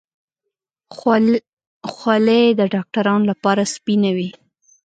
[1.93, 4.29] خولۍ د ډاکترانو لپاره سپینه وي.